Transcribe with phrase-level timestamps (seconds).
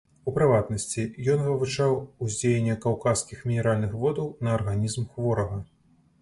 [0.29, 1.03] У прыватнасці,
[1.33, 1.93] ён вывучаў
[2.27, 5.63] уздзеянне каўказскіх мінеральных водаў на арганізм хворага.